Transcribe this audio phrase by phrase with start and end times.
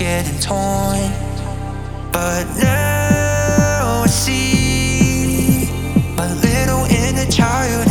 [0.00, 1.12] getting torn.
[2.10, 5.68] But now I see
[6.16, 7.89] a little inner child.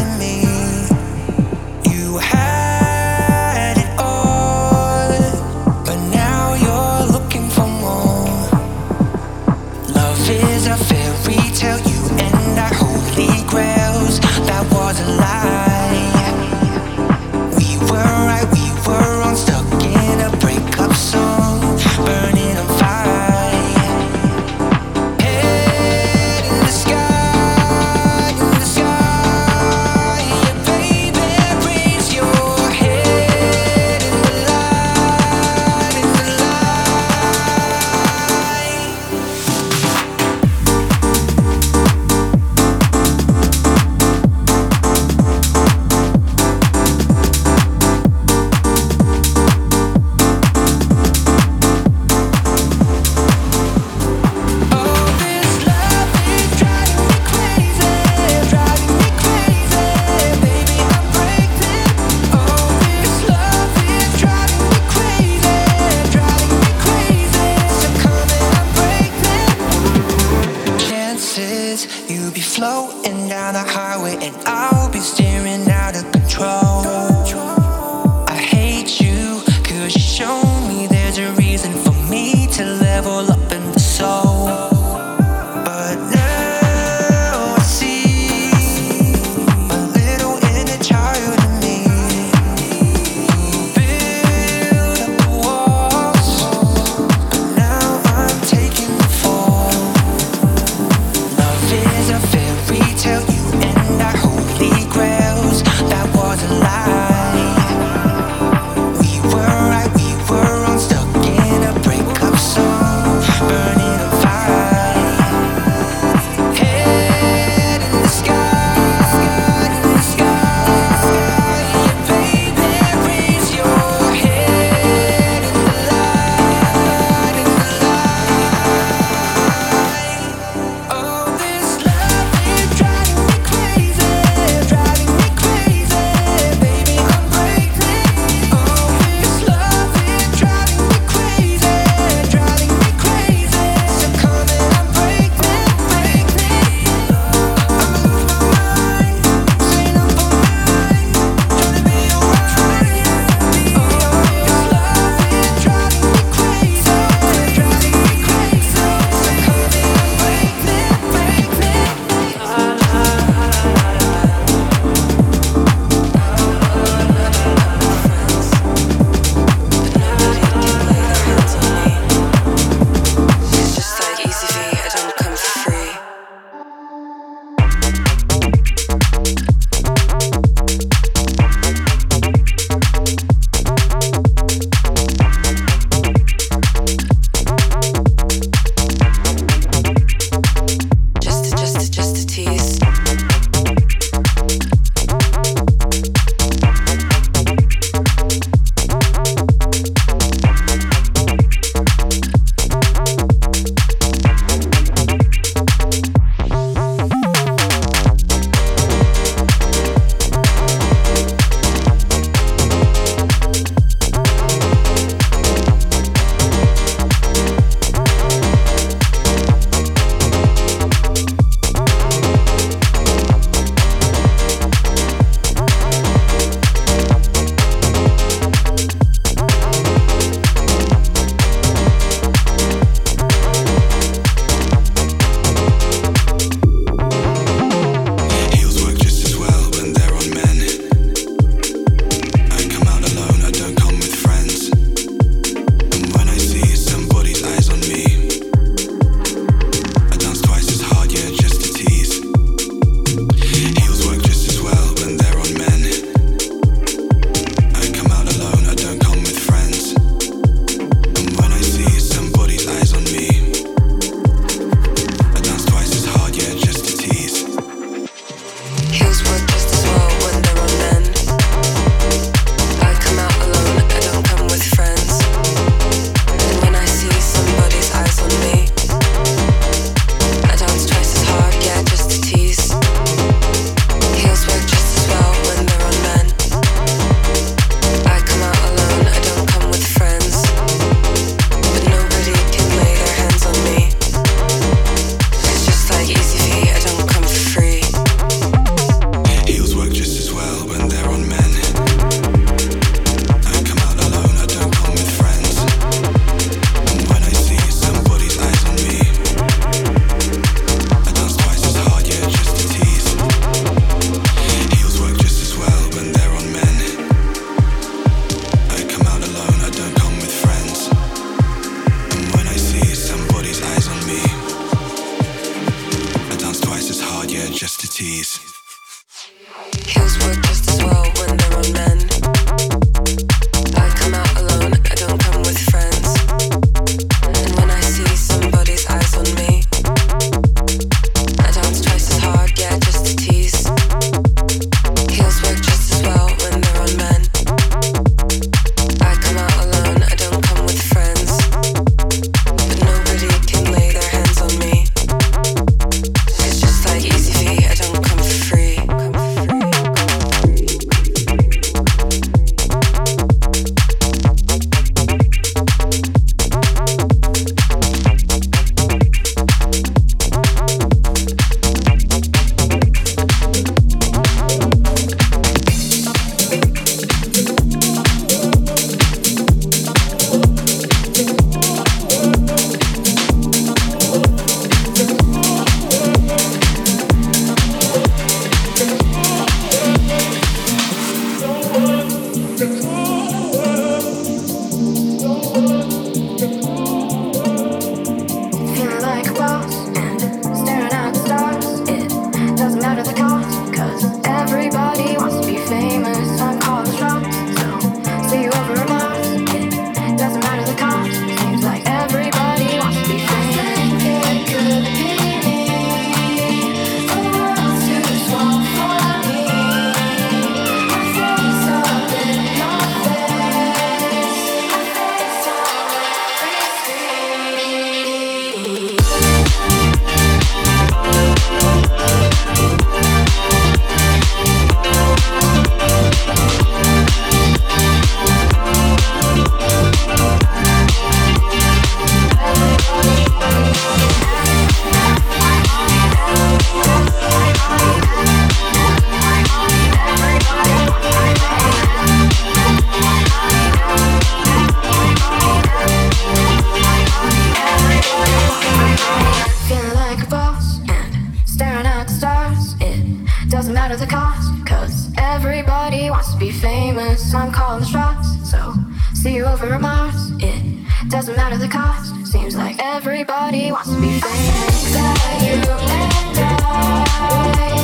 [466.19, 467.34] wants to be famous.
[467.34, 468.73] I'm calling the shots, so
[469.13, 470.32] see you over at Mars.
[470.39, 472.13] It doesn't matter the cost.
[472.27, 474.93] Seems like everybody wants to be famous.
[474.95, 477.79] That you and I.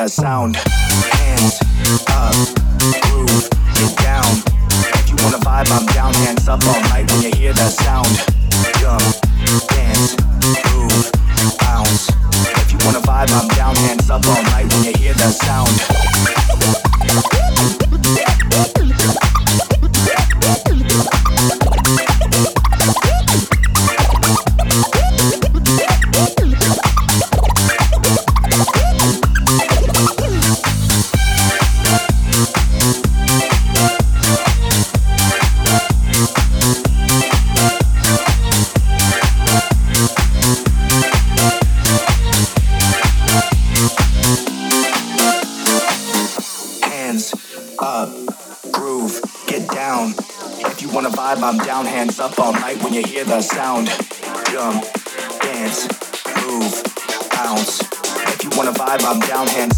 [0.00, 0.69] that sound.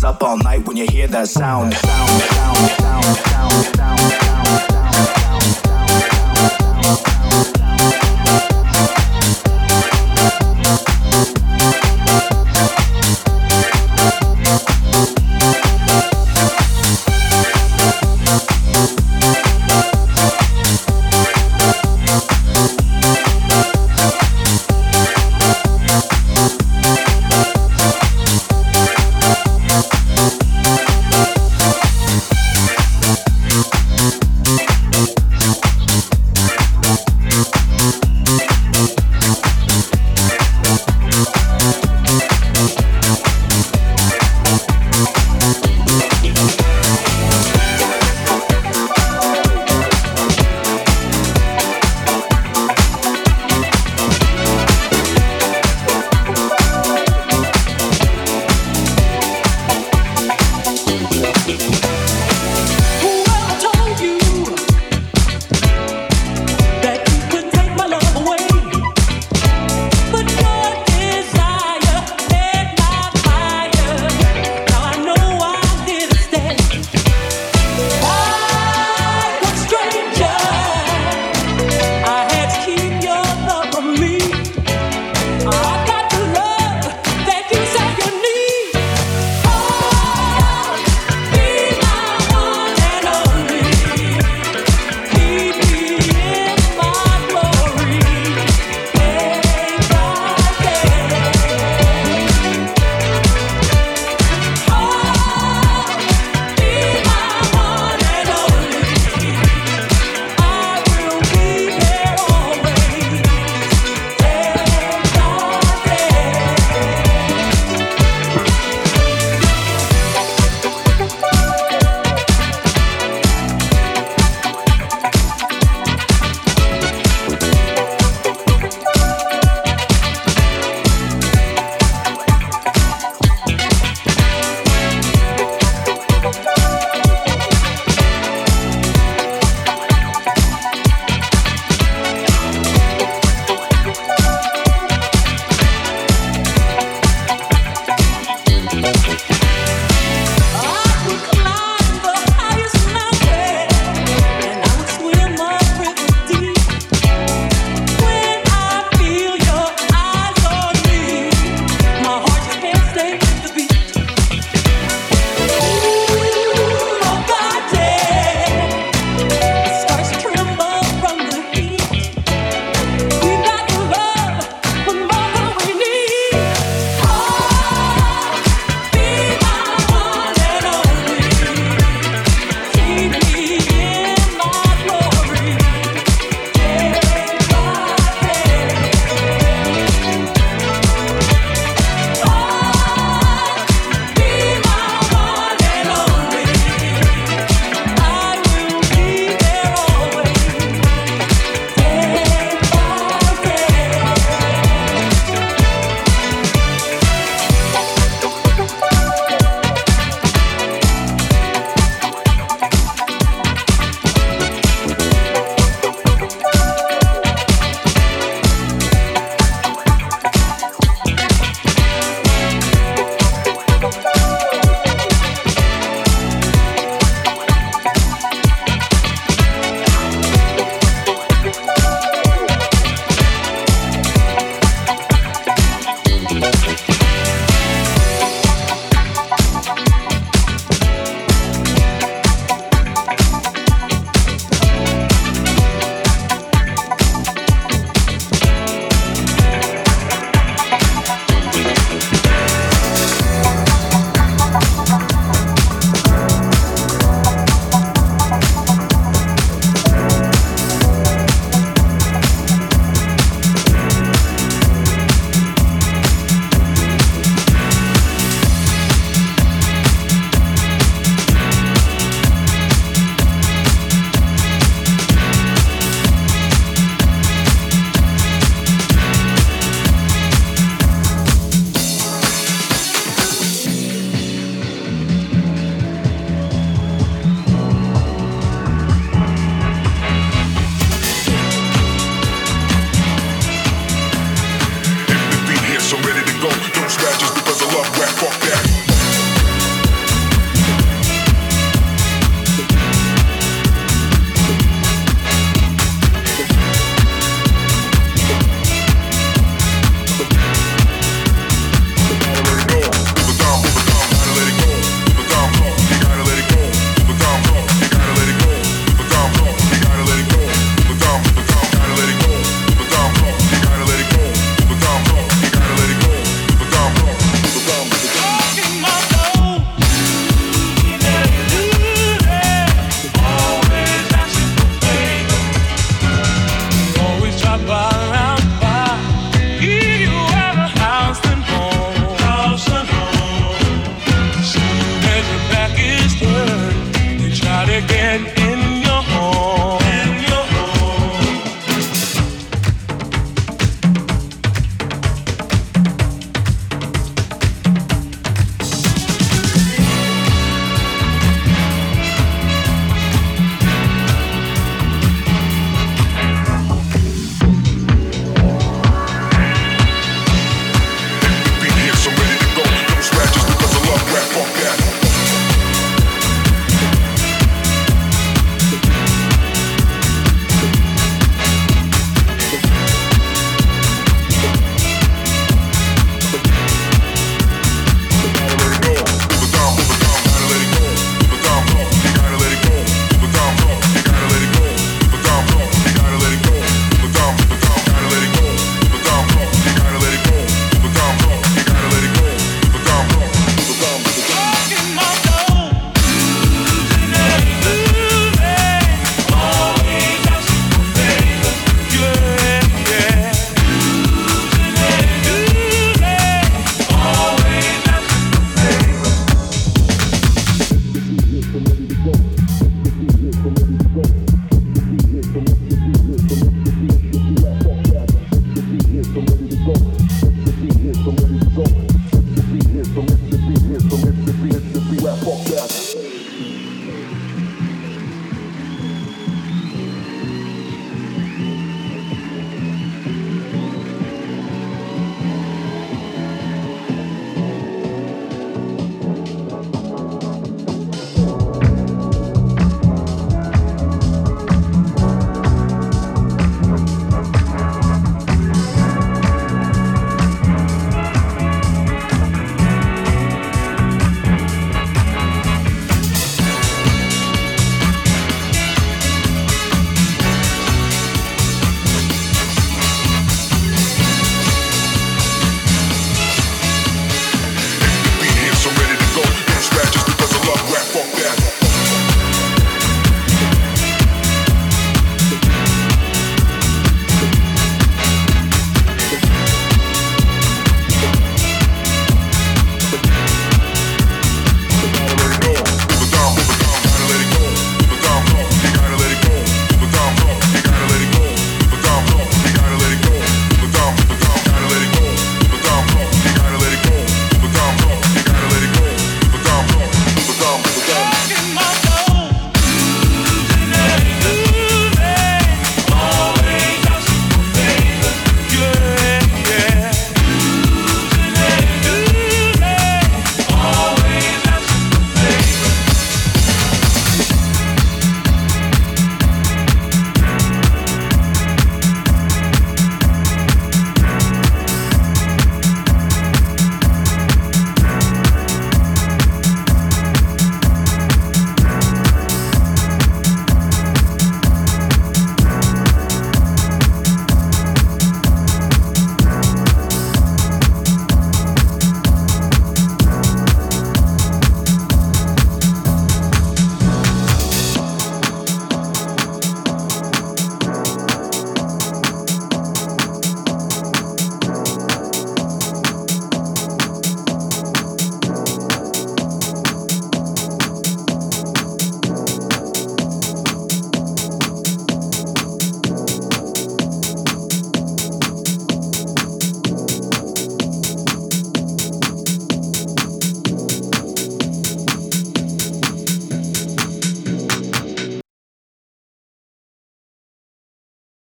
[0.04, 1.72] up all night when you hear that sound.